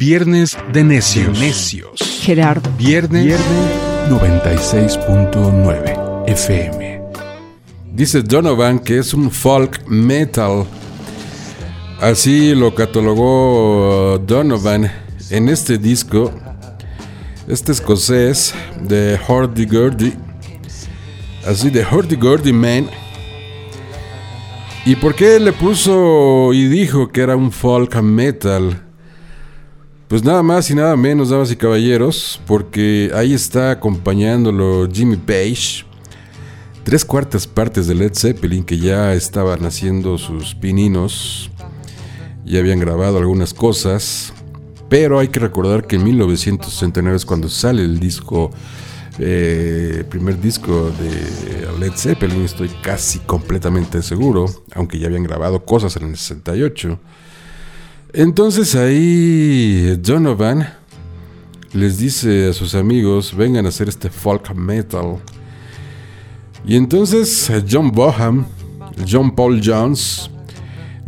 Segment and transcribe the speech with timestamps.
[0.00, 1.38] Viernes de Necios.
[1.38, 2.00] Necios.
[2.22, 2.70] Gerardo.
[2.78, 3.46] Viernes, Viernes
[4.08, 7.02] 96.9 FM.
[7.92, 10.64] Dice Donovan que es un folk metal.
[12.00, 14.90] Así lo catalogó Donovan
[15.28, 16.32] en este disco.
[17.46, 20.14] Este escocés de Hurdy Gurdy.
[21.46, 22.88] Así de Hurdy Gurdy Man.
[24.86, 28.86] ¿Y por qué le puso y dijo que era un folk metal?
[30.10, 35.84] Pues nada más y nada menos, damas y caballeros, porque ahí está acompañándolo Jimmy Page.
[36.82, 41.52] Tres cuartas partes de Led Zeppelin que ya estaban haciendo sus pininos.
[42.44, 44.32] Ya habían grabado algunas cosas.
[44.88, 48.50] Pero hay que recordar que en 1969 es cuando sale el disco,
[49.20, 55.64] eh, el primer disco de Led Zeppelin, estoy casi completamente seguro, aunque ya habían grabado
[55.64, 56.98] cosas en el 68.
[58.12, 60.68] Entonces ahí Donovan
[61.72, 65.18] les dice a sus amigos, vengan a hacer este folk metal.
[66.66, 68.46] Y entonces John Boham,
[69.08, 70.28] John Paul Jones,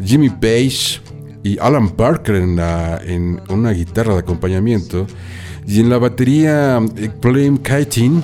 [0.02, 1.00] Jimmy Page
[1.42, 5.06] y Alan Parker en, una guitarra de acompañamiento
[5.66, 6.80] y en la batería
[7.20, 8.22] Clem Kiting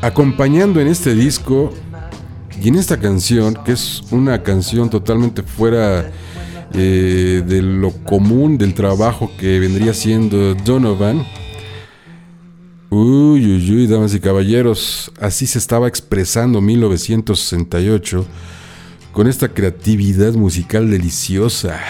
[0.00, 1.72] acompañando en este disco
[2.60, 6.10] y en esta canción que es una canción totalmente fuera
[6.74, 11.24] eh, de lo común del trabajo que vendría siendo Donovan.
[12.90, 18.26] Uy, uy, uy, damas y caballeros, así se estaba expresando 1968
[19.12, 21.80] con esta creatividad musical deliciosa.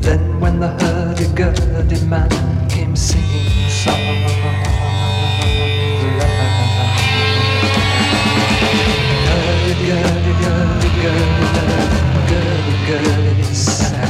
[0.00, 2.30] Then when the hurdy-gurdy man
[2.68, 4.32] came singing songs.
[9.28, 11.94] Hurdy-gurdy, hurdy-gurdy love,
[12.30, 14.08] hurdy-gurdy sad.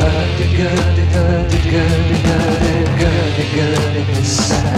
[0.00, 2.16] Hurdy-gurdy, hurdy-gurdy,
[2.98, 4.74] hurdy-gurdy, sad.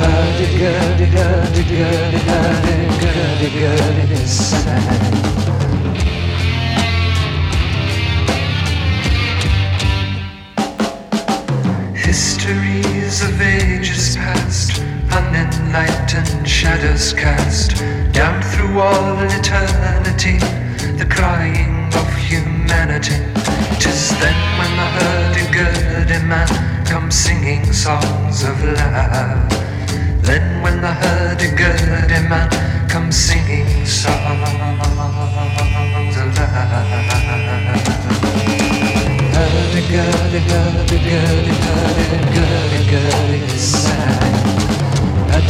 [0.00, 5.07] Hurdy-gurdy, hurdy-gurdy, hurdy-gurdy, hurdy-gurdy sad.
[12.48, 14.80] Histories of ages past,
[15.12, 17.76] unenlightened shadows cast
[18.14, 20.38] down through all eternity
[20.96, 23.16] the crying of humanity.
[23.78, 29.57] Tis then when the hurdy-gurdy man comes singing songs of love.
[39.98, 44.28] i girly, it, girly, girly, girly inside.
[45.34, 45.48] At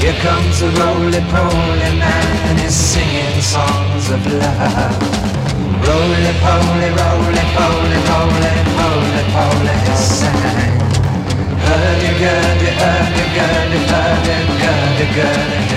[0.00, 5.30] Here comes a roly-poly man and he's singing songs of love.
[5.86, 10.80] Roly-poly, roly-poly, roly-poly, poly his night
[11.64, 15.69] Hadi gadi hadi gadi hadi gadi